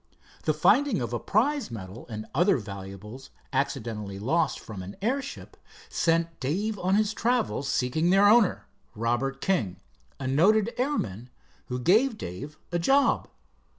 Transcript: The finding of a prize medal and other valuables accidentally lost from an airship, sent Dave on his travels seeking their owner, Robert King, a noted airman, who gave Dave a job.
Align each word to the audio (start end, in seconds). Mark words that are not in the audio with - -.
The 0.45 0.53
finding 0.55 0.99
of 0.99 1.13
a 1.13 1.19
prize 1.19 1.69
medal 1.69 2.07
and 2.09 2.25
other 2.33 2.57
valuables 2.57 3.29
accidentally 3.53 4.17
lost 4.17 4.59
from 4.59 4.81
an 4.81 4.95
airship, 4.99 5.55
sent 5.89 6.39
Dave 6.39 6.79
on 6.79 6.95
his 6.95 7.13
travels 7.13 7.69
seeking 7.69 8.09
their 8.09 8.27
owner, 8.27 8.65
Robert 8.95 9.41
King, 9.41 9.79
a 10.19 10.25
noted 10.25 10.73
airman, 10.79 11.29
who 11.67 11.77
gave 11.77 12.17
Dave 12.17 12.57
a 12.71 12.79
job. 12.79 13.29